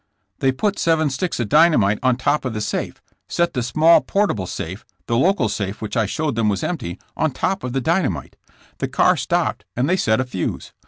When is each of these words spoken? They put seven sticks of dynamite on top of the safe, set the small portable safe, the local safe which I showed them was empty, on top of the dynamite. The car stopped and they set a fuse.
They 0.39 0.51
put 0.51 0.79
seven 0.79 1.11
sticks 1.11 1.39
of 1.39 1.47
dynamite 1.47 1.99
on 2.01 2.15
top 2.17 2.43
of 2.43 2.53
the 2.55 2.59
safe, 2.61 2.99
set 3.29 3.53
the 3.53 3.61
small 3.61 4.01
portable 4.01 4.47
safe, 4.47 4.83
the 5.05 5.15
local 5.15 5.47
safe 5.47 5.79
which 5.79 5.95
I 5.95 6.07
showed 6.07 6.33
them 6.33 6.49
was 6.49 6.63
empty, 6.63 6.97
on 7.15 7.29
top 7.29 7.63
of 7.63 7.73
the 7.73 7.81
dynamite. 7.81 8.35
The 8.79 8.87
car 8.87 9.15
stopped 9.15 9.63
and 9.75 9.87
they 9.87 9.97
set 9.97 10.19
a 10.19 10.25
fuse. 10.25 10.73